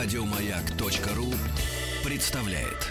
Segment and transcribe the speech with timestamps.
[0.00, 1.34] Радиомаяк.ру
[2.04, 2.86] представляет.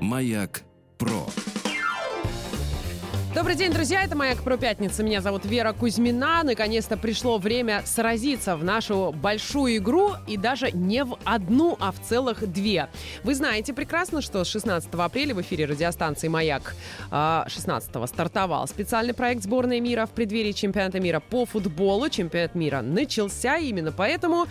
[0.00, 0.64] Маяк
[0.98, 1.28] Про.
[3.52, 5.02] Добрый день, друзья, это «Маяк про пятница».
[5.04, 6.42] Меня зовут Вера Кузьмина.
[6.42, 12.00] Наконец-то пришло время сразиться в нашу большую игру и даже не в одну, а в
[12.00, 12.88] целых две.
[13.24, 16.74] Вы знаете прекрасно, что с 16 апреля в эфире радиостанции «Маяк»
[17.10, 22.08] 16 а, стартовал специальный проект сборной мира в преддверии чемпионата мира по футболу.
[22.08, 24.46] Чемпионат мира начался, именно поэтому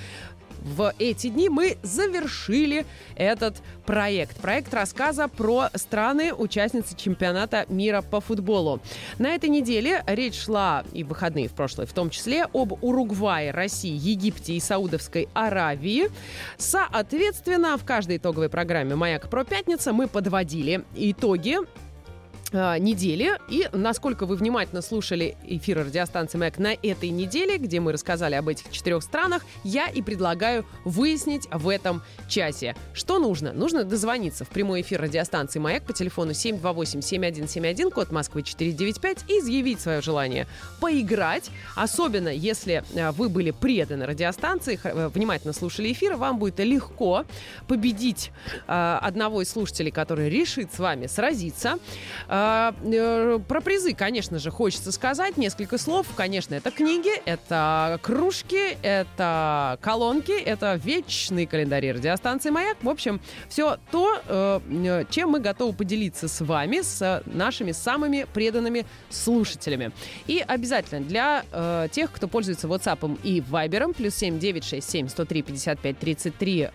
[0.62, 4.38] в эти дни мы завершили этот проект.
[4.38, 8.80] Проект рассказа про страны, участницы чемпионата мира по футболу.
[9.18, 13.94] На этой неделе речь шла и выходные в прошлой, в том числе об Уругвае, России,
[13.94, 16.10] Египте и Саудовской Аравии.
[16.58, 21.58] Соответственно, в каждой итоговой программе «Маяк про пятница» мы подводили итоги
[22.53, 23.39] недели.
[23.49, 28.47] И насколько вы внимательно слушали эфир радиостанции МЭК на этой неделе, где мы рассказали об
[28.47, 32.75] этих четырех странах, я и предлагаю выяснить в этом часе.
[32.94, 33.53] Что нужно?
[33.53, 39.79] Нужно дозвониться в прямой эфир радиостанции «Маяк» по телефону 728-7171, код Москвы 495, и изъявить
[39.79, 40.47] свое желание
[40.79, 41.49] поиграть.
[41.75, 47.25] Особенно, если э, вы были преданы радиостанции, э, внимательно слушали эфир, вам будет легко
[47.67, 48.31] победить
[48.67, 51.79] одного из слушателей, который решит с вами сразиться.
[52.44, 56.08] А, э, про призы, конечно же, хочется сказать несколько слов.
[56.16, 62.78] Конечно, это книги, это кружки, это колонки, это вечный календарь радиостанции «Маяк».
[62.81, 68.88] В общем, все то, э, чем мы готовы поделиться с вами, с нашими самыми преданными
[69.12, 69.92] слушателями.
[70.25, 76.00] И обязательно для э, тех, кто пользуется WhatsApp и Viber, плюс 7 967 103 55
[76.00, 76.69] 33,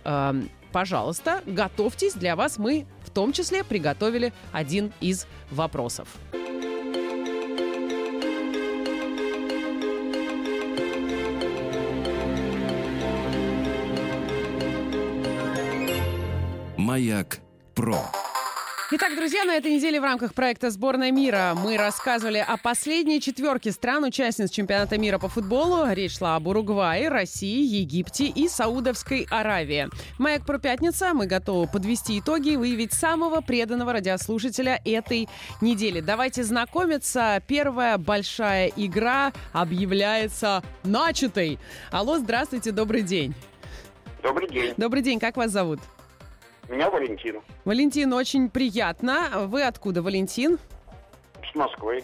[0.76, 6.06] пожалуйста, готовьтесь, для вас мы в том числе приготовили один из вопросов.
[16.76, 17.38] Маяк
[17.74, 18.02] Про.
[18.88, 23.72] Итак, друзья, на этой неделе в рамках проекта «Сборная мира» мы рассказывали о последней четверке
[23.72, 25.92] стран-участниц чемпионата мира по футболу.
[25.92, 29.88] Речь шла об Уругвае, России, Египте и Саудовской Аравии.
[30.18, 31.14] Маяк про пятница.
[31.14, 35.28] Мы готовы подвести итоги и выявить самого преданного радиослушателя этой
[35.60, 35.98] недели.
[35.98, 37.42] Давайте знакомиться.
[37.48, 41.58] Первая большая игра объявляется начатой.
[41.90, 43.34] Алло, здравствуйте, добрый день.
[44.22, 44.74] Добрый день.
[44.76, 45.80] Добрый день, как вас зовут?
[46.68, 47.40] Меня Валентин.
[47.64, 49.46] Валентин, очень приятно.
[49.46, 50.58] Вы откуда, Валентин?
[51.50, 52.02] С Москвы.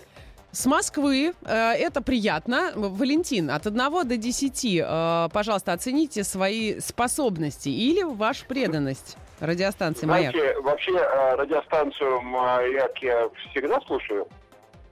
[0.52, 1.32] С Москвы.
[1.44, 2.72] Э, это приятно.
[2.76, 10.34] Валентин, от 1 до 10, э, пожалуйста, оцените свои способности или вашу преданность радиостанции «Маяк».
[10.34, 14.28] Знаете, вообще э, радиостанцию «Маяк» я всегда слушаю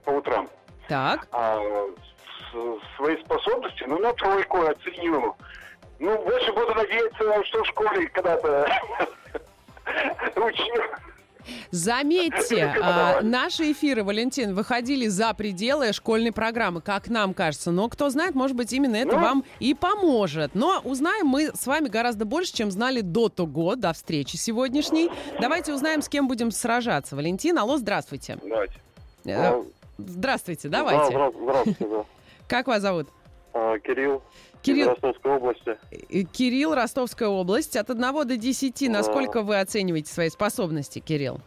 [0.03, 0.49] по утрам.
[0.87, 1.27] Так.
[1.31, 1.59] А
[2.97, 5.35] свои способности, ну, на тройку оценю.
[5.99, 8.67] Ну, больше буду надеяться, что в школе когда-то
[10.35, 10.83] учил.
[11.71, 17.71] Заметьте, а, наши эфиры, Валентин, выходили за пределы школьной программы, как нам кажется.
[17.71, 19.21] Но кто знает, может быть, именно это ну?
[19.21, 20.51] вам и поможет.
[20.53, 25.09] Но узнаем мы с вами гораздо больше, чем знали до того, до встречи сегодняшней.
[25.39, 27.15] Давайте узнаем, с кем будем сражаться.
[27.15, 28.37] Валентин, алло, здравствуйте.
[29.25, 29.63] Э,
[29.97, 31.17] здравствуйте, давайте.
[31.17, 32.05] Да, здравствуйте, да.
[32.47, 33.07] Как вас зовут?
[33.53, 33.77] А,
[34.61, 34.85] Кирилл.
[34.85, 35.77] Кирилл, Ростовской области.
[35.91, 37.75] Э, Кирилл, Ростовская область.
[37.75, 41.39] От 1 до 10, насколько вы оцениваете свои способности, Кирилл?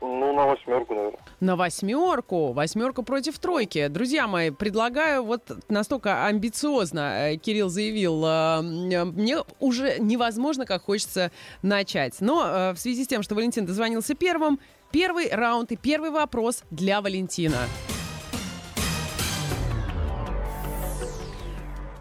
[0.00, 1.20] Ну, на восьмерку, наверное.
[1.40, 2.52] На восьмерку.
[2.52, 3.88] Восьмерка против тройки.
[3.88, 11.30] Друзья мои, предлагаю вот настолько амбициозно э, Кирилл заявил, э, мне уже невозможно, как хочется
[11.62, 12.20] начать.
[12.20, 14.60] Но в связи с тем, что Валентин дозвонился первым,
[14.90, 17.58] первый раунд и первый вопрос для Валентина.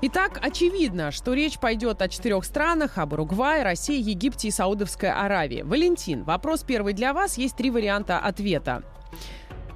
[0.02, 5.62] Итак, очевидно, что речь пойдет о четырех странах, об Уругвае, России, Египте и Саудовской Аравии.
[5.62, 7.38] Валентин, вопрос первый для вас.
[7.38, 8.84] Есть три варианта ответа.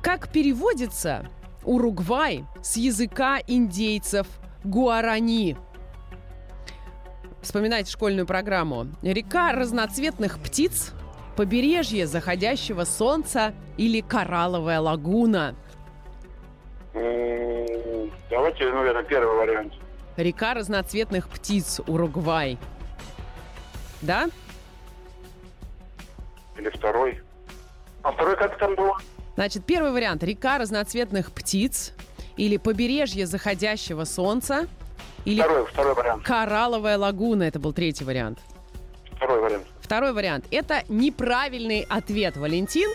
[0.01, 1.25] Как переводится
[1.63, 4.27] Уругвай с языка индейцев
[4.63, 5.57] гуарани?
[7.41, 8.87] Вспоминайте школьную программу.
[9.01, 10.91] Река разноцветных птиц,
[11.37, 15.55] побережье заходящего солнца или коралловая лагуна?
[18.29, 19.73] Давайте, наверное, первый вариант.
[20.19, 22.57] Река разноцветных птиц, Уругвай.
[24.01, 24.27] Да?
[26.57, 27.21] Или второй.
[28.03, 28.97] А второй как там было?
[29.35, 30.21] Значит, первый вариант.
[30.21, 31.93] Река разноцветных птиц.
[32.35, 34.67] Или побережье заходящего солнца.
[35.23, 36.25] Или второй, второй вариант.
[36.25, 37.43] Коралловая лагуна.
[37.43, 38.39] Это был третий вариант.
[39.15, 39.67] Второй вариант.
[39.79, 40.45] Второй вариант.
[40.51, 42.89] Это неправильный ответ, Валентин.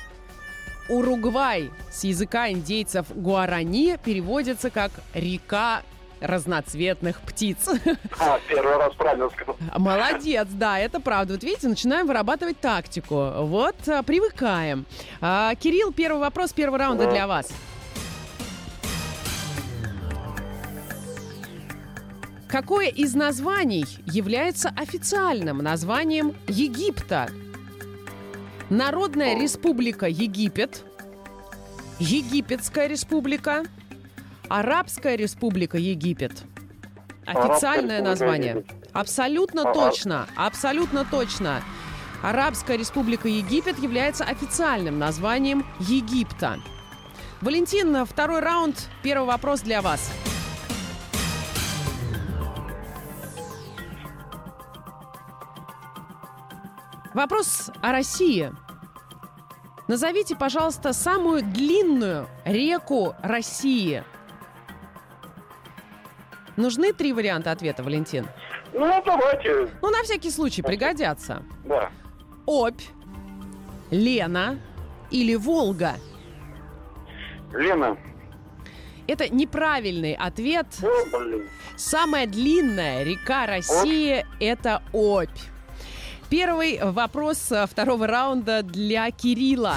[0.91, 5.81] Уругвай с языка индейцев гуарани переводится как «река
[6.25, 7.69] разноцветных птиц.
[8.19, 9.57] А, первый раз правильно сказал.
[9.77, 11.35] Молодец, да, это правда.
[11.35, 13.31] Вот видите, начинаем вырабатывать тактику.
[13.39, 14.87] Вот, а, привыкаем.
[15.21, 17.11] А, Кирилл, первый вопрос первого раунда Да.
[17.11, 17.51] для вас.
[22.49, 27.29] Какое из названий является официальным названием Египта?
[28.71, 30.85] Народная республика Египет,
[31.99, 33.65] Египетская республика,
[34.49, 36.45] Арабская республика Египет.
[37.27, 38.51] Официальное Арабская название.
[38.57, 38.91] Египет.
[38.93, 39.73] Абсолютно Ага.
[39.75, 41.63] точно, абсолютно точно.
[42.23, 46.59] Арабская республика Египет является официальным названием Египта.
[47.41, 50.11] Валентин, второй раунд, первый вопрос для вас.
[57.13, 58.53] Вопрос о России.
[59.87, 64.03] Назовите, пожалуйста, самую длинную реку России.
[66.57, 68.27] Нужны три варианта ответа, Валентин?
[68.73, 71.43] Ну, давайте, Ну, на всякий случай, пригодятся.
[71.65, 71.91] да.
[72.47, 72.83] Обь,
[73.91, 74.59] Лена
[75.11, 75.95] или Волга?
[77.53, 77.97] Лена.
[79.07, 80.67] Это неправильный ответ.
[80.83, 81.49] О, блин.
[81.77, 85.29] Самая длинная река России– это Обь.
[86.31, 89.77] Первый вопрос э, второго раунда для Кирилла.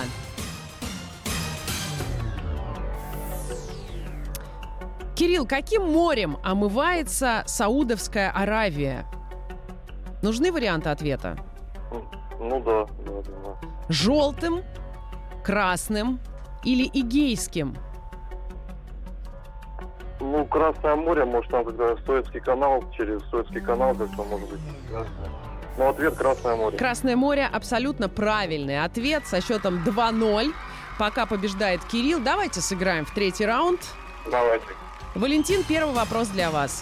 [5.18, 9.04] Кирилл, каким морем омывается Саудовская Аравия?
[10.22, 11.36] Нужны варианты ответа?
[12.40, 13.68] Ну да, да, да, да.
[13.90, 14.62] Желтым,
[15.44, 16.20] красным
[16.64, 17.76] или игейским?
[20.20, 24.60] Ну, Красное море, может, там когда Суэцкий канал, через Суэцкий канал как-то может быть.
[24.88, 25.30] Красное.
[25.80, 26.78] Ну, ответ Красное море.
[26.78, 30.54] Красное море абсолютно правильный ответ со счетом 2-0.
[31.00, 32.20] Пока побеждает Кирилл.
[32.20, 33.80] Давайте сыграем в третий раунд.
[34.30, 34.66] Давайте.
[35.16, 36.82] Валентин, первый вопрос для вас.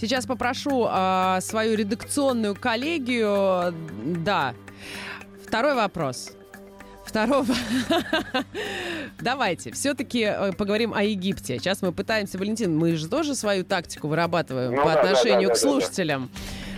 [0.00, 3.72] Сейчас попрошу а, свою редакционную коллегию.
[4.04, 4.54] Да.
[5.46, 6.32] Второй вопрос.
[7.04, 7.54] Второго.
[9.20, 11.58] Давайте, все-таки э, поговорим о Египте.
[11.58, 15.54] Сейчас мы пытаемся, Валентин, мы же тоже свою тактику вырабатываем Ну по да, отношению да,
[15.54, 15.70] к да, да.
[15.70, 16.30] слушателям.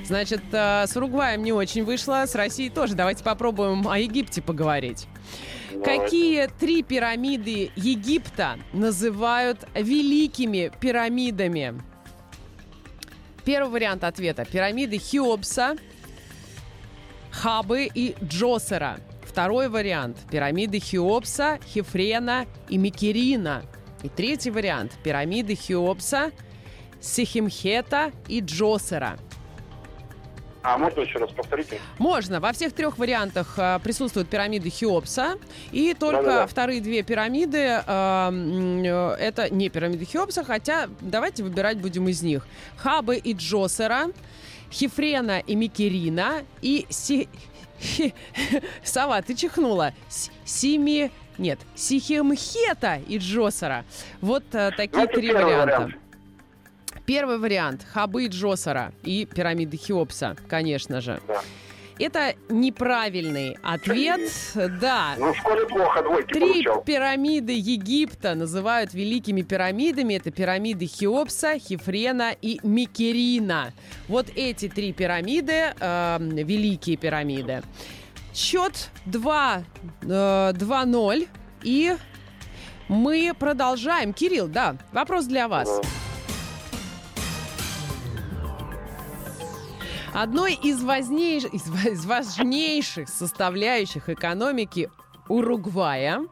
[0.04, 2.94] Значит, э, с Уругваем не очень вышло, с Россией тоже.
[2.94, 5.06] Давайте попробуем о Египте поговорить.
[5.74, 6.02] Давайте.
[6.02, 11.80] Какие три пирамиды Египта называют великими пирамидами?
[13.44, 14.44] Первый вариант ответа.
[14.44, 15.76] Пирамиды Хеопса,
[17.30, 18.98] Хабы и Джосера.
[19.24, 20.18] Второй вариант.
[20.30, 23.64] Пирамиды Хеопса, Хефрена и Микерина.
[24.02, 24.92] И третий вариант.
[25.02, 26.30] Пирамиды Хеопса,
[27.00, 29.18] Сихимхета и Джосера.
[30.66, 31.78] А можно еще раз повторите?
[31.98, 32.40] Можно.
[32.40, 35.36] Во всех трех вариантах а, присутствуют пирамиды Хеопса.
[35.72, 36.46] И только Да-да-да.
[36.46, 42.46] вторые две пирамиды а, э, это не пирамиды Хеопса, хотя давайте выбирать будем из них.
[42.78, 44.06] Хабы и Джосера,
[44.72, 47.28] Хефрена и Микерина и Си...
[47.78, 48.14] Хи-
[48.82, 49.92] Сова, ты чихнула.
[50.08, 51.10] С- Сими...
[51.36, 53.84] Нет, Сихемхета и Джосера.
[54.22, 55.56] Вот а, такие три варианта.
[55.80, 55.94] вариант.
[57.06, 57.84] Первый вариант.
[57.92, 61.20] Хабы Джосера и пирамиды Хеопса, конечно же.
[61.28, 61.40] Да.
[61.98, 64.20] Это неправильный ответ.
[64.80, 65.14] Да.
[65.16, 66.82] Ну, в школе плохо двойки Три получал.
[66.82, 70.14] пирамиды Египта называют великими пирамидами.
[70.14, 73.72] Это пирамиды Хеопса, Хефрена и Микерина.
[74.08, 77.62] Вот эти три пирамиды, э, великие пирамиды.
[78.34, 79.62] Счет 2,
[80.02, 81.28] э, 2-0.
[81.62, 81.94] И
[82.88, 84.12] мы продолжаем.
[84.12, 85.68] Кирилл, да, вопрос для вас.
[85.68, 85.88] Да.
[90.14, 94.88] Одной из, вознейш- из из важнейших составляющих экономики
[95.28, 96.26] Уругвая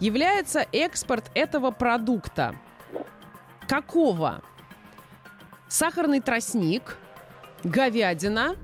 [0.00, 2.54] является экспорт этого продукта.
[3.68, 4.40] Какого?
[5.68, 6.96] Сахарный тростник,
[7.62, 8.56] говядина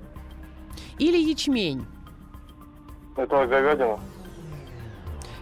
[0.98, 1.84] или ячмень?
[3.16, 4.00] Это говядина.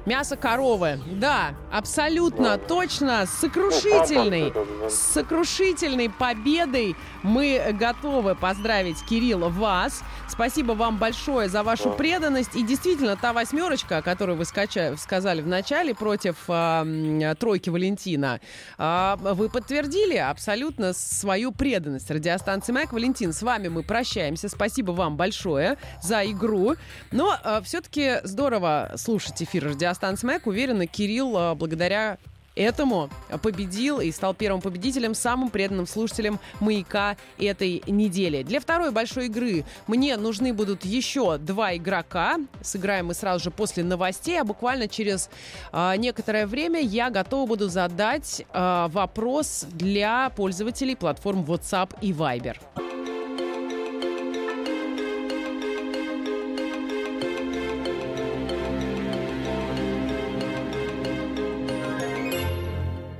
[0.09, 0.99] Мясо коровы.
[1.13, 3.27] Да, абсолютно точно.
[3.27, 4.89] С Ну, сокрушительной, да.
[4.89, 10.03] с сокрушительной победой мы готовы поздравить, Кирилл, вас.
[10.27, 11.97] Спасибо вам большое за вашу Да.
[11.97, 12.57] преданность.
[12.57, 18.41] И действительно, та восьмерочка, которую вы скача- сказали в начале против а, м, тройки Валентина,
[18.79, 22.93] а, вы подтвердили абсолютно свою преданность радиостанции «Маяк».
[22.95, 24.49] Валентин, с вами мы прощаемся.
[24.49, 26.77] Спасибо вам большое за игру.
[27.13, 30.47] Но все-таки здорово слушать эфир радиостанции «Маяк».
[30.47, 32.19] Уверена, Кирилл, а, благодаря
[32.59, 33.09] этому
[33.43, 38.43] победил и стал первым победителем, самым преданным слушателем «Маяка» этой недели.
[38.43, 42.39] Для второй большой игры мне нужны будут еще два игрока.
[42.61, 45.31] Сыграем мы сразу же после новостей, а буквально через
[45.73, 52.57] э, некоторое время я готова буду задать э, вопрос для пользователей платформ WhatsApp и Viber.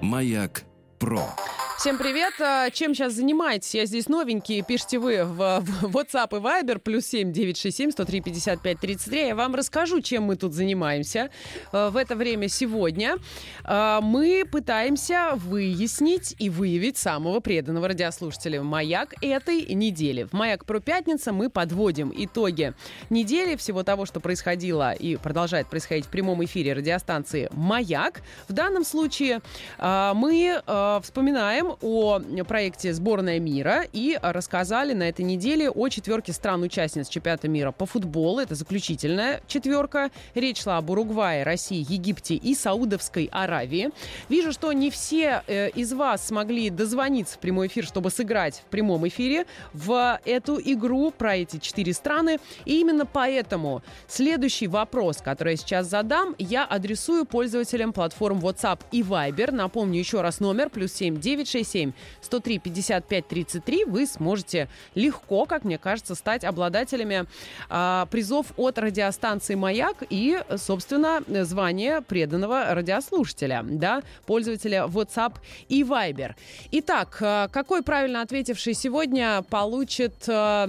[0.09, 0.65] Маяк
[0.99, 1.48] Про.
[1.79, 2.33] Всем привет!
[2.41, 3.73] А, чем сейчас занимаетесь?
[3.73, 4.63] Я здесь новенький.
[4.63, 9.27] Пишите вы в, WhatsApp и Viber плюс 7 967 103 55 33.
[9.29, 11.31] Я вам расскажу, чем мы тут занимаемся
[11.71, 13.19] а, в это время сегодня.
[13.63, 20.25] А, мы пытаемся выяснить и выявить самого преданного радиослушателя «Маяк» этой недели.
[20.25, 22.75] В «Маяк про пятница» мы подводим итоги
[23.09, 28.23] недели всего того, что происходило и продолжает происходить в прямом эфире радиостанции «Маяк».
[28.49, 29.43] В данном случае
[29.79, 30.61] мы
[31.05, 37.73] вспоминаем о проекте «Сборная мира» и рассказали на этой неделе о четверке стран-участниц чемпионата мира
[37.73, 38.41] по футболу.
[38.41, 40.11] Это заключительная четверка.
[40.35, 43.91] Речь шла об Уругвае, России, Египте и Саудовской Аравии.
[44.29, 48.71] Вижу, что не все э, из вас смогли дозвониться в прямой эфир, чтобы сыграть в
[48.71, 52.39] прямом эфире в эту игру про эти четыре страны.
[52.65, 59.03] И именно поэтому следующий вопрос, который я сейчас задам, я адресую пользователям платформ WhatsApp и
[59.03, 59.51] Viber.
[59.51, 65.65] Напомню еще раз номер плюс 7 9 967 103 55 33 вы сможете легко, как
[65.65, 67.27] мне кажется, стать обладателями
[67.69, 75.35] а, призов от радиостанции «Маяк» и, собственно, звание преданного радиослушателя, да, пользователя WhatsApp
[75.69, 76.35] и Viber.
[76.73, 80.69] Итак, а, какой правильно ответивший сегодня получит а,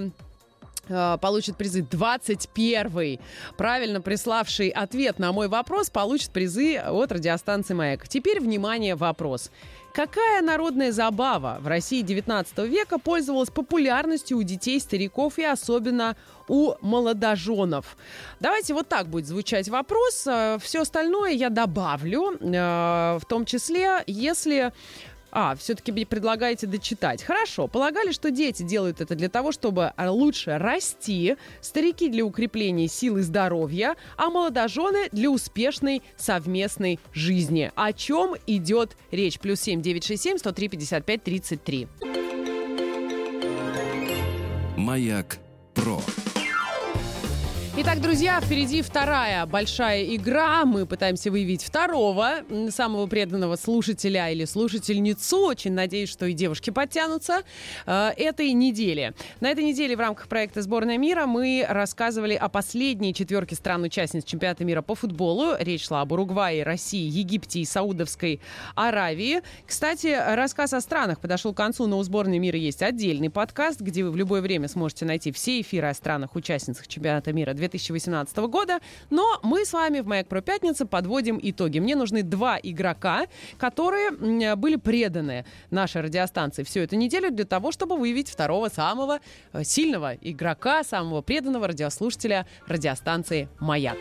[0.90, 3.20] а, получит призы 21
[3.56, 8.08] правильно приславший ответ на мой вопрос получит призы от радиостанции «Маяк».
[8.08, 9.50] Теперь, внимание, вопрос.
[9.92, 16.16] Какая народная забава в России 19 века пользовалась популярностью у детей, стариков и особенно
[16.46, 17.96] у молодоженов?
[18.38, 20.26] Давайте вот так будет звучать вопрос.
[20.26, 24.72] Э, Все остальное я добавлю, э, в том числе, если
[25.32, 27.22] а, все-таки предлагаете дочитать.
[27.22, 27.66] Хорошо.
[27.66, 33.18] Полагали, что дети делают это для того, чтобы а, лучше расти, старики для укрепления сил
[33.18, 37.72] и здоровья, а молодожены для успешной совместной жизни.
[37.74, 39.38] О чем идет речь?
[39.38, 41.88] Плюс семь девять шесть семь сто три пятьдесят пять тридцать три.
[44.76, 45.38] Маяк
[45.74, 46.00] Про.
[47.82, 50.66] Итак, друзья, впереди вторая большая игра.
[50.66, 55.38] Мы пытаемся выявить второго, самого преданного слушателя или слушательницу.
[55.38, 57.42] Очень надеюсь, что и девушки подтянутся
[57.86, 59.14] э, этой недели.
[59.40, 64.62] На этой неделе в рамках проекта «Сборная мира» мы рассказывали о последней четверке стран-участниц чемпионата
[64.62, 65.54] мира по футболу.
[65.58, 68.42] Речь шла об Уругвае, России, Египте и Саудовской
[68.74, 69.40] Аравии.
[69.66, 74.04] Кстати, рассказ о странах подошел к концу, но у «Сборной мира» есть отдельный подкаст, где
[74.04, 78.80] вы в любое время сможете найти все эфиры о странах-участницах чемпионата мира 2018 года.
[79.10, 81.78] Но мы с вами в «Маяк про пятницу» подводим итоги.
[81.78, 83.26] Мне нужны два игрока,
[83.58, 84.10] которые
[84.56, 89.20] были преданы нашей радиостанции всю эту неделю для того, чтобы выявить второго самого
[89.52, 93.98] э, сильного игрока, самого преданного радиослушателя радиостанции «Маяк».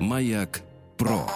[0.00, 0.60] «Маяк
[0.96, 1.26] Про».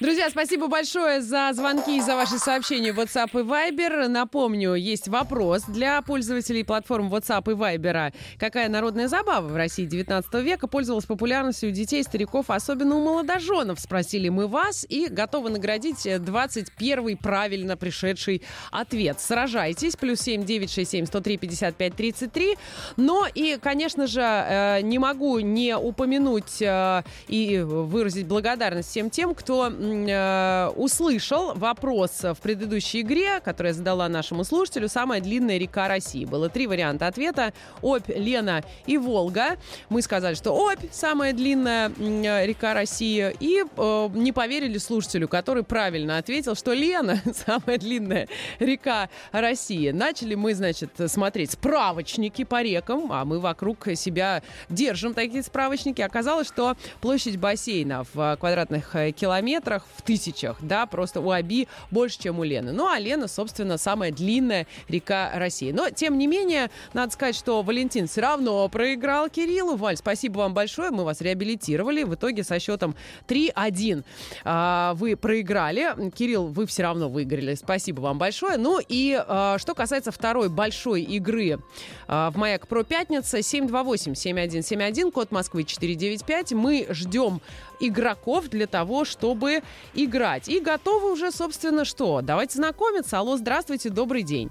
[0.00, 4.06] Друзья, спасибо большое за звонки и за ваши сообщения в WhatsApp и Viber.
[4.06, 8.14] Напомню, есть вопрос для пользователей платформ WhatsApp и Viber.
[8.38, 13.80] Какая народная забава в России 19 века пользовалась популярностью у детей, стариков, особенно у молодоженов?
[13.80, 19.20] Спросили мы вас и готовы наградить 21 правильно пришедший ответ.
[19.20, 19.96] Сражайтесь.
[19.96, 22.56] Плюс 7 967 103 55 33.
[22.98, 29.34] Но и, конечно же, э, не могу не упомянуть э, и выразить благодарность всем тем,
[29.34, 34.88] кто э, услышал вопрос в предыдущей игре, которую я задала нашему слушателю.
[34.88, 36.24] Самая длинная река России.
[36.24, 37.52] Было три варианта ответа.
[37.82, 39.56] Обь, Лена и Волга.
[39.88, 43.34] Мы сказали, что Обь самая длинная э, река России.
[43.40, 48.28] И э, не поверили слушателю, который правильно ответил, что Лена самая длинная
[48.58, 49.90] река России.
[49.90, 56.02] Начали мы, значит, смотреть справочники по рекам, а мы вокруг себя держим такие справочники.
[56.02, 61.68] Оказалось, что площадь бассейна в квадратных э, километрах тысячах, в тысячах, да, просто у Аби
[61.90, 62.72] больше, чем у Лены.
[62.72, 65.72] Ну, а Лена, собственно, самая длинная река России.
[65.72, 69.76] Но, тем не менее, надо сказать, что Валентин все равно проиграл Кириллу.
[69.76, 72.04] Валь, спасибо вам большое, мы вас реабилитировали.
[72.04, 72.94] В итоге со счетом
[73.28, 74.04] 3-1
[74.44, 76.10] а, вы проиграли.
[76.10, 77.54] Кирилл, вы все равно выиграли.
[77.54, 78.56] Спасибо вам большое.
[78.56, 81.58] Ну и а, что касается второй большой игры
[82.06, 86.52] а, в «Маяк Про Пятница», 728-7171, код Москвы 495.
[86.52, 87.40] Мы ждем
[87.80, 89.62] игроков для того, чтобы
[89.94, 90.48] играть.
[90.48, 92.20] И готовы уже, собственно, что?
[92.22, 93.18] Давайте знакомиться.
[93.18, 94.50] Алло, здравствуйте, добрый день.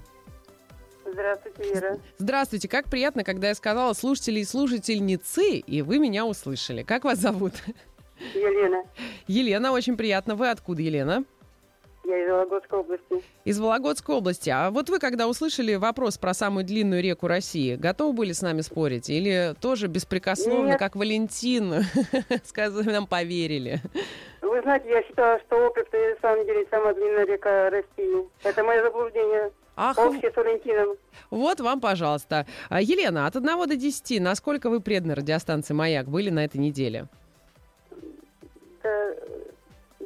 [1.10, 2.00] Здравствуйте, Вера.
[2.18, 6.82] Здравствуйте, как приятно, когда я сказала слушатели и слушательницы, и вы меня услышали.
[6.82, 7.54] Как вас зовут?
[8.34, 8.84] Елена.
[9.26, 10.34] Елена, очень приятно.
[10.34, 11.24] Вы откуда, Елена?
[12.08, 13.22] Я из Вологодской области.
[13.44, 14.48] Из Вологодской области.
[14.48, 18.62] А вот вы, когда услышали вопрос про самую длинную реку России, готовы были с нами
[18.62, 19.10] спорить?
[19.10, 20.78] Или тоже беспрекословно, Нет.
[20.78, 21.82] как Валентин,
[22.44, 23.82] сказали, нам поверили?
[24.40, 28.26] Вы знаете, я считала, что это на самом деле самая длинная река России.
[28.42, 29.52] Это мое заблуждение.
[29.76, 30.96] Ах, Общее с Валентином.
[31.30, 32.46] вот вам, пожалуйста.
[32.70, 37.06] А, Елена, от 1 до 10, насколько вы преданы радиостанции «Маяк» были на этой неделе?
[38.82, 39.10] Да,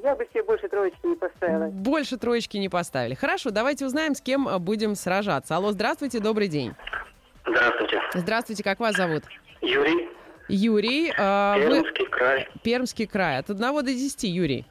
[0.03, 1.67] я бы себе больше троечки не поставила.
[1.67, 3.15] Больше троечки не поставили.
[3.15, 5.57] Хорошо, давайте узнаем, с кем а, будем сражаться.
[5.57, 6.75] Алло, здравствуйте, добрый день.
[7.47, 8.01] Здравствуйте.
[8.15, 9.25] Здравствуйте, как вас зовут?
[9.61, 10.09] Юрий,
[10.49, 11.15] Юрий, вы
[11.83, 12.49] Пермский край.
[12.63, 13.39] Пермский край.
[13.39, 14.67] От 1 до 10, Юрий.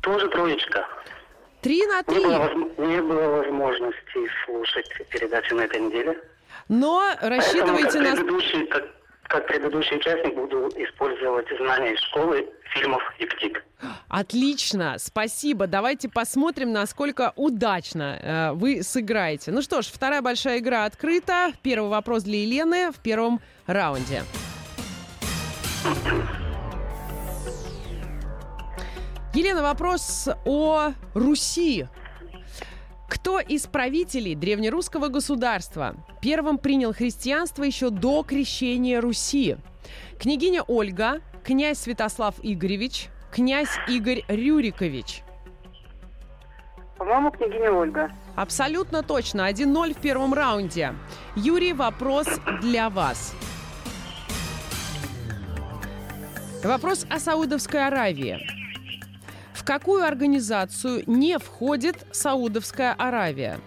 [0.00, 0.86] Тоже троечка.
[1.60, 2.24] Три на Не три.
[2.24, 6.16] было, возм- не было возможности слушать передачу на этой неделе.
[6.68, 8.16] Но Поэтому, рассчитывайте как на...
[8.16, 8.84] предыдущий, как,
[9.28, 13.62] как предыдущий участник, буду использовать знания из школы, фильмов и книг.
[14.08, 15.66] Отлично, спасибо.
[15.66, 19.50] Давайте посмотрим, насколько удачно э, вы сыграете.
[19.52, 21.52] Ну что ж, вторая большая игра открыта.
[21.62, 24.22] Первый вопрос для Елены в первом раунде.
[29.34, 31.86] Елена, вопрос о Руси.
[33.08, 39.56] Кто из правителей древнерусского государства первым принял христианство еще до крещения Руси?
[40.20, 45.22] Княгиня Ольга, князь Святослав Игоревич, князь Игорь Рюрикович.
[46.98, 48.10] По-моему, княгиня Ольга.
[48.36, 49.48] Абсолютно точно.
[49.50, 50.94] 1-0 в первом раунде.
[51.34, 52.26] Юрий, вопрос
[52.60, 53.34] для вас.
[56.62, 58.57] Вопрос о Саудовской Аравии.
[59.68, 63.60] Какую организацию не входит Саудовская Аравия?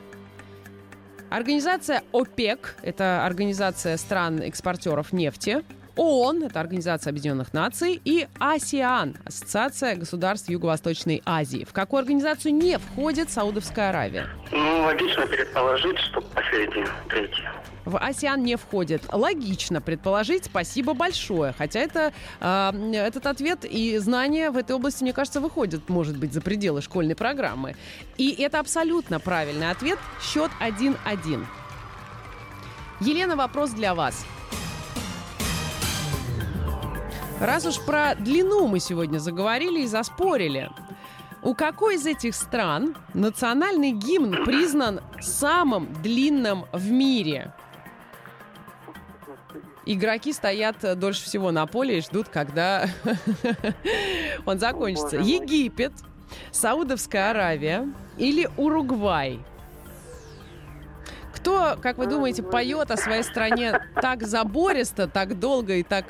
[1.29, 5.63] Организация ОПЕК– это организация стран-экспортеров нефти.
[5.95, 8.01] ООН– это Организация Объединенных Наций.
[8.03, 11.67] И АСИАН– Ассоциация государств Юго-Восточной Азии.
[11.69, 14.27] В какую организацию не входит Саудовская Аравия?
[14.51, 17.43] Ну, логично предположить, что посередине, третий.
[17.85, 19.03] В АСИАН не входит.
[19.11, 20.45] Логично предположить.
[20.45, 21.53] Спасибо большое.
[21.57, 26.33] Хотя это, э, этот ответ и знания в этой области, мне кажется, выходят, может быть,
[26.33, 27.75] за пределы школьной программы.
[28.17, 29.97] И это абсолютно правильный ответ.
[30.21, 31.45] Счет 1-1.
[32.99, 34.25] Елена, вопрос для вас.
[37.39, 40.69] Раз уж про длину мы сегодня заговорили и заспорили,
[41.41, 47.51] у какой из этих стран национальный гимн признан самым длинным в мире?
[49.85, 52.85] Игроки стоят дольше всего на поле и ждут, когда
[54.45, 55.17] он закончится.
[55.17, 55.91] Египет,
[56.51, 59.39] Саудовская Аравия или Уругвай?
[61.33, 66.05] Кто, как вы думаете, поет о своей стране так забористо, так долго и так,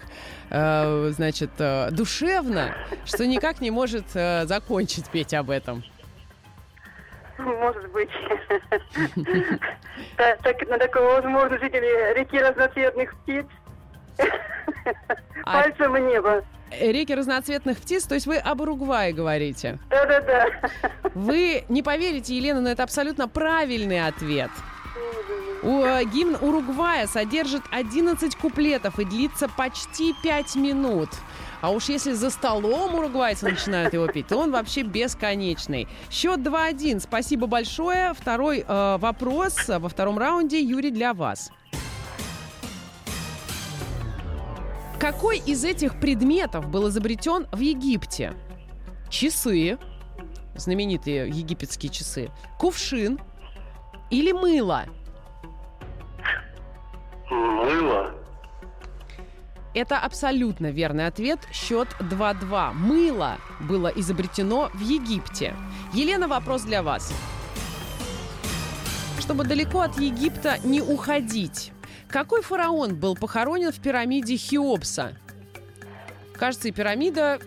[0.49, 5.83] э, значит, э, душевно, что никак не может э, закончить петь об этом?
[7.37, 8.09] Может быть.
[10.17, 13.45] Так- На такую возможность жители реки разноцветных птиц.
[15.45, 16.43] А- Пальцем в небо.
[16.79, 19.77] Реки разноцветных птиц, то есть вы об Уругвае говорите.
[19.89, 20.45] Да-да-да.
[21.13, 24.49] Вы не поверите, Елена, но это абсолютно правильный ответ.
[25.63, 31.09] У, э, гимн Уругвая содержит 11 куплетов и длится почти 5 минут.
[31.61, 35.87] А уж если за столом уругвайцы начинают его петь, то он вообще бесконечный.
[36.09, 37.01] Счет 2-1.
[37.01, 38.13] Спасибо большое.
[38.15, 40.59] Второй э, вопрос во втором раунде.
[40.59, 41.51] Юрий, для вас.
[45.01, 48.35] Какой из этих предметов был изобретен в Египте?
[49.09, 49.79] Часы,
[50.53, 53.19] знаменитые египетские часы, кувшин
[54.11, 54.85] или мыло?
[57.31, 58.13] Мыло.
[59.73, 61.39] Это абсолютно верный ответ.
[61.51, 62.73] Счет 2-2.
[62.73, 65.55] Мыло было изобретено в Египте.
[65.93, 67.11] Елена, вопрос для вас.
[69.19, 71.71] Чтобы далеко от Египта не уходить,
[72.11, 75.17] какой фараон был похоронен в пирамиде Хеопса?
[76.33, 77.39] Кажется, и пирамида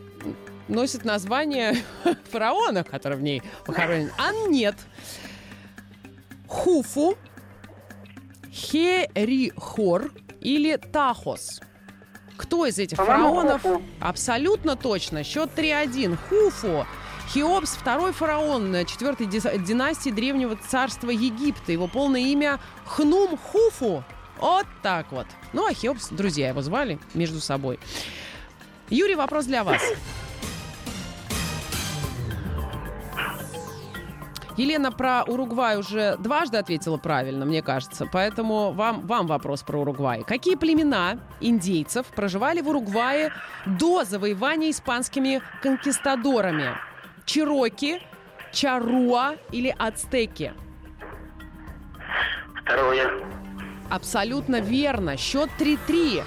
[0.69, 1.77] носит название
[2.31, 4.11] фараона, который в ней похоронен.
[4.19, 4.77] А нет.
[6.49, 7.17] Хуфу,
[8.51, 11.61] Херихор или Тахос?
[12.37, 13.65] Кто из этих фараонов?
[14.01, 15.25] Абсолютно точно.
[15.25, 16.17] Счет 3-1.
[16.29, 16.87] Хуфу.
[17.33, 21.73] Хеопс– второй фараон четвертой династии древнего царства Египта.
[21.73, 24.05] Его полное имя Хнум Хуфу.
[24.45, 25.27] Вот так вот.
[25.55, 27.79] Ну, а Хеопс, друзья его звали между собой.
[28.91, 29.81] Юрий, вопрос для вас.
[34.59, 38.07] Елена про Уругвай уже дважды ответила правильно, мне кажется.
[38.13, 40.25] Поэтому вам, вам вопрос про Уругвай.
[40.25, 43.33] Какие племена индейцев проживали в Уругвае
[43.65, 46.77] до завоевания испанскими конкистадорами?
[47.25, 48.03] Чироки,
[48.53, 50.53] Чаруа или Ацтеки?
[52.63, 53.44] Второе.
[53.91, 55.17] Абсолютно верно.
[55.17, 56.23] Счет 3-3.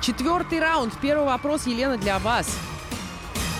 [0.00, 0.94] Четвертый раунд.
[1.00, 2.58] Первый вопрос, Елена, для вас.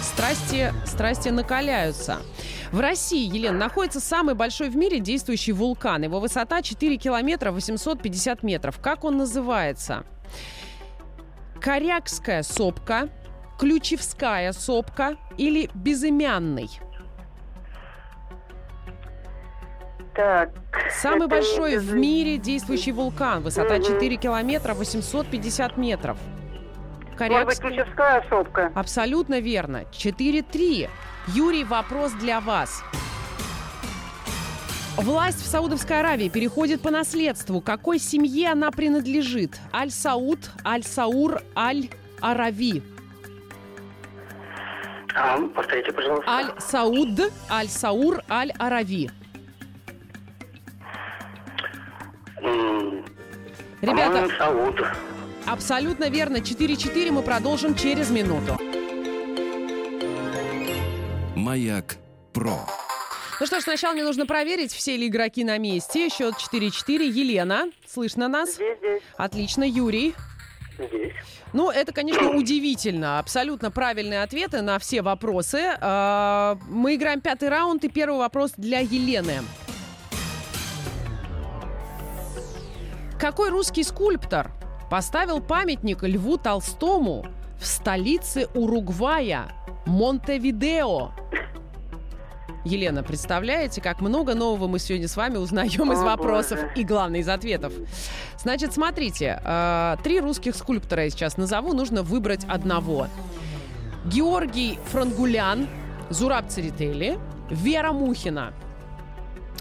[0.03, 2.23] Страсти, страсти накаляются.
[2.71, 6.03] В России, Елена, находится самый большой в мире действующий вулкан.
[6.03, 8.79] Его высота 4 километра 850 метров.
[8.81, 10.05] Как он называется?
[11.61, 13.09] Корякская сопка,
[13.59, 16.71] Ключевская сопка или Безымянный?
[20.18, 20.50] Так.
[21.00, 23.40] Самый это большой не в мире действующий вулкан.
[23.40, 23.85] Высота Мгм.
[23.85, 26.18] 4 километра 850 метров.
[26.18, 27.68] Может быть, Корякский.
[27.68, 28.72] ключевская сопка.
[28.74, 29.85] Абсолютно верно.
[29.92, 30.90] 4-3.
[31.28, 32.83] Юрий, вопрос для вас.
[34.96, 37.61] Власть в Саудовской Аравии переходит по наследству.
[37.61, 39.61] Какой семье она принадлежит?
[39.72, 42.83] Аль-Сауд, Аль-Саур, Аль-Арави.
[45.14, 46.28] А, повторите, пожалуйста.
[46.28, 49.11] Аль-Сауд, Аль-Саур, Аль-Арави.
[53.81, 54.29] Ребята,
[55.47, 56.38] абсолютно верно.
[56.38, 58.59] 4-4 мы продолжим через минуту.
[61.37, 61.97] Маяк
[62.33, 62.67] про.
[63.41, 66.09] Ну что ж, сначала мне нужно проверить, все ли игроки на месте.
[66.09, 67.05] Счет 4-4.
[67.09, 68.55] Елена, слышно нас?
[68.55, 69.03] Здесь, здесь.
[69.17, 69.62] Отлично.
[69.62, 70.14] Юрий.
[70.77, 71.12] Здесь.
[71.53, 73.21] Ну, это, конечно, удивительно.
[73.21, 75.77] Абсолютно правильные ответы на все вопросы.
[75.81, 79.43] А, Мы играем пятый раунд, и первый вопрос для Елены.
[83.18, 84.52] Какой русский скульптор
[84.88, 87.26] поставил памятник Льву Толстому
[87.61, 89.46] в столице Уругвая,
[89.87, 91.11] Монтевидео?
[92.64, 96.72] Елена, представляете, как много нового мы сегодня с вами узнаем из О, вопросов боже.
[96.76, 97.72] и, главное, из ответов.
[98.38, 103.09] Значит, смотрите, э, три русских скульптора я сейчас назову, нужно выбрать одного.
[104.04, 105.66] Георгий Франгулян,
[106.09, 107.18] Зураб Церетели,
[107.50, 108.52] Вера Мухина.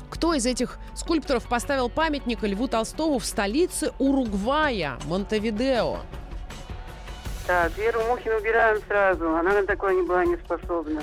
[0.10, 5.98] Кто из этих скульпторов поставил памятник Льву Толстому в столице Уругвая, Монтевидео?
[7.46, 9.36] Так, Веру Мухину убираем сразу.
[9.36, 11.02] Она на такое не была не способна.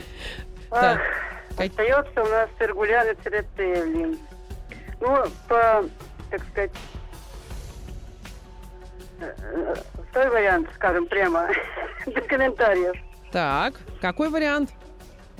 [0.70, 0.98] Ах,
[1.56, 4.18] как- Остается у нас Сергулян и Церетели.
[5.00, 5.16] Ну,
[5.48, 5.84] по,
[6.30, 6.70] так сказать,
[9.20, 9.74] э, э,
[10.10, 11.48] второй вариант, скажем прямо,
[12.06, 12.94] без комментариев.
[13.30, 14.70] Так, какой вариант?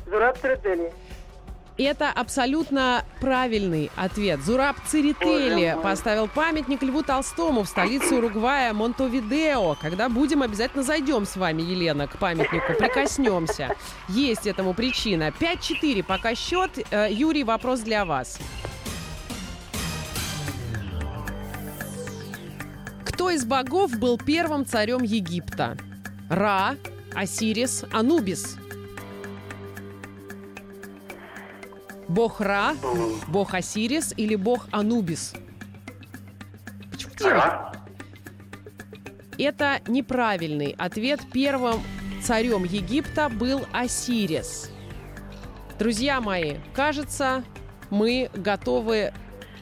[0.06, 0.92] Зураб Церетели.
[1.78, 4.40] Это абсолютно правильный ответ.
[4.44, 9.76] Зураб Церетели поставил памятник Льву Толстому в столице Уругвая Монтовидео.
[9.80, 13.74] Когда будем, обязательно зайдем с вами, Елена, к памятнику, прикоснемся.
[14.08, 15.32] Есть этому причина.
[15.38, 16.70] 5-4 пока счет.
[16.90, 18.38] Э, Юрий, вопрос для вас.
[23.06, 25.78] Кто из богов был первым царем Египта?
[26.28, 26.76] Ра,
[27.14, 28.58] Осирис, Анубис.
[32.12, 32.74] Бог Ра,
[33.28, 35.32] бог Осирис или бог Анубис?
[36.90, 37.30] Почему?
[37.30, 37.72] Ра.
[39.38, 41.20] Это неправильный ответ.
[41.32, 41.80] Первым
[42.22, 44.70] царем Египта был Осирис.
[45.78, 47.44] Друзья мои, кажется,
[47.88, 49.14] мы готовы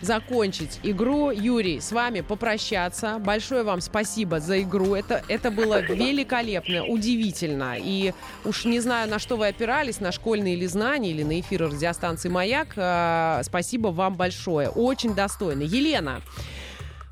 [0.03, 1.31] закончить игру.
[1.31, 3.19] Юрий, с вами попрощаться.
[3.19, 4.95] Большое вам спасибо за игру.
[4.95, 7.77] Это, это было великолепно, удивительно.
[7.79, 8.13] И
[8.45, 12.29] уж не знаю, на что вы опирались, на школьные или знания, или на эфир радиостанции
[12.29, 12.69] «Маяк».
[12.77, 14.69] А, Спасибо вам большое.
[14.69, 15.63] Очень достойно.
[15.63, 16.21] Елена,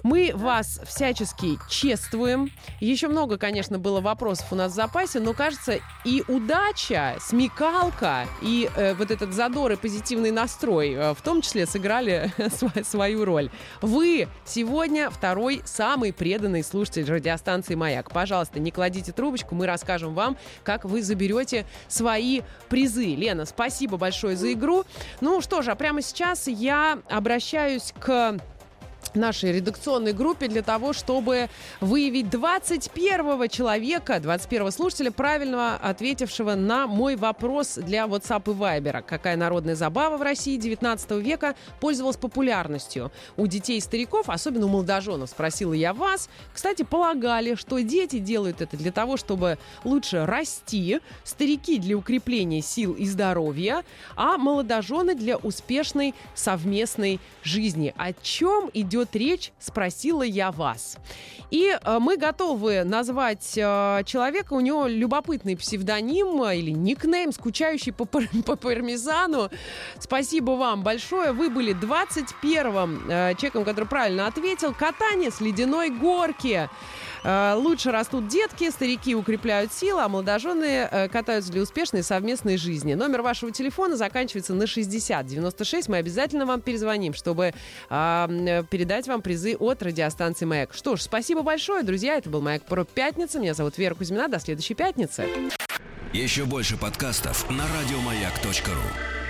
[0.02, 2.50] мы вас всячески чествуем.
[2.80, 8.70] Еще много, конечно, было вопросов у нас в запасе, но, кажется, и удача, смекалка, и
[8.74, 13.50] э, вот этот задор и позитивный настрой э, в том числе сыграли сва- свою роль.
[13.82, 18.11] Вы сегодня второй самый преданный слушатель радиостанции «Маяк».
[18.11, 23.14] Пожалуйста, не кладите трубочку, мы расскажем вам, как вы заберете свои призы.
[23.14, 24.84] Лена, спасибо большое за игру.
[25.20, 28.38] Ну что же, а прямо сейчас я обращаюсь к
[29.16, 31.49] нашей редакционной группе для того, чтобы
[31.81, 39.03] выявить 21 человека, 21 слушателя, правильно ответившего на мой вопрос для WhatsApp и Viber.
[39.03, 44.68] Какая народная забава в России 19 века пользовалась популярностью у детей и стариков, особенно у
[44.68, 46.29] молодоженов, спросила я вас.
[46.53, 52.92] Кстати, полагали, что дети делают это для того, чтобы лучше расти, старики для укрепления сил
[52.92, 53.85] и здоровья,
[54.16, 57.94] а молодожены для успешной совместной жизни.
[57.97, 60.97] О чем идет идет речь, спросила я вас.
[61.51, 67.92] И э, мы готовы назвать э, человека, у него любопытный псевдоним э, или никнейм, скучающий
[67.92, 68.05] по,
[68.44, 69.51] по пармезану.
[69.99, 71.33] Спасибо вам большое.
[71.33, 74.75] Вы были 21-м э, человеком, который правильно ответил.
[74.75, 76.68] Катание с ледяной горки.
[77.24, 82.94] Э, лучше растут детки, старики укрепляют силы, а молодожены э, катаются для успешной совместной жизни.
[82.94, 85.88] Номер вашего телефона заканчивается на 6096.
[85.88, 87.52] Мы обязательно вам перезвоним, чтобы
[87.88, 90.74] передать вам призы от радиостанции «Маяк».
[90.74, 92.16] Что ж, спасибо большое, друзья.
[92.16, 93.38] Это был «Маяк про пятница».
[93.38, 94.28] Меня зовут Вера Кузьмина.
[94.28, 95.26] До следующей пятницы.
[96.12, 99.28] Еще больше подкастов на радиомаяк.ру.